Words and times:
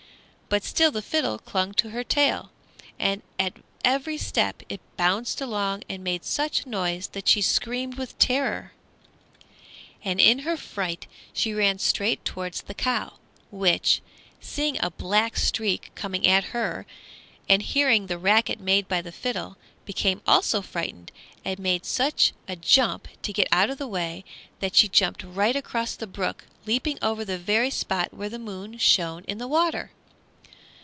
But 0.53 0.65
still 0.65 0.91
the 0.91 1.01
fiddle 1.01 1.39
clung 1.39 1.71
to 1.75 1.91
her 1.91 2.03
tail, 2.03 2.51
and 2.99 3.21
at 3.39 3.53
every 3.85 4.17
step 4.17 4.63
it 4.67 4.81
bounded 4.97 5.39
along 5.39 5.83
and 5.87 6.03
made 6.03 6.25
such 6.25 6.65
a 6.65 6.69
noise 6.69 7.07
that 7.13 7.29
she 7.29 7.41
screamed 7.41 7.97
with 7.97 8.19
terror. 8.19 8.73
And 10.03 10.19
in 10.19 10.39
her 10.39 10.57
fright 10.57 11.07
she 11.31 11.53
ran 11.53 11.79
straight 11.79 12.25
towards 12.25 12.63
the 12.63 12.73
cow, 12.73 13.13
which, 13.49 14.01
seeing 14.41 14.77
a 14.83 14.91
black 14.91 15.37
streak 15.37 15.89
coming 15.95 16.27
at 16.27 16.43
her, 16.51 16.85
and 17.47 17.61
hearing 17.61 18.07
the 18.07 18.17
racket 18.17 18.59
made 18.59 18.89
by 18.89 19.01
the 19.01 19.13
fiddle, 19.13 19.55
became 19.85 20.21
also 20.27 20.61
frightened 20.61 21.13
and 21.45 21.59
made 21.59 21.85
such 21.85 22.33
a 22.49 22.57
jump 22.57 23.07
to 23.21 23.31
get 23.31 23.47
out 23.53 23.69
of 23.69 23.77
the 23.77 23.87
way 23.87 24.25
that 24.59 24.75
she 24.75 24.89
jumped 24.89 25.23
right 25.23 25.55
across 25.55 25.95
the 25.95 26.07
brook, 26.07 26.43
leaping 26.65 26.99
over 27.01 27.23
the 27.23 27.37
very 27.37 27.69
spot 27.71 28.13
where 28.13 28.27
the 28.27 28.37
moon 28.37 28.77
shone 28.77 29.23
in 29.29 29.37
the 29.37 29.47
water! 29.47 29.91